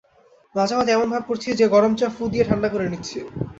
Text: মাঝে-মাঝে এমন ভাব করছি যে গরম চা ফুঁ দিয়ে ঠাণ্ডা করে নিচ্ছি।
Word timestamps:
মাঝে-মাঝে 0.55 0.91
এমন 0.93 1.07
ভাব 1.13 1.23
করছি 1.29 1.49
যে 1.59 1.65
গরম 1.67 1.93
চা 1.95 2.07
ফুঁ 2.15 2.25
দিয়ে 2.33 2.47
ঠাণ্ডা 2.49 2.69
করে 2.69 2.85
নিচ্ছি। 2.89 3.17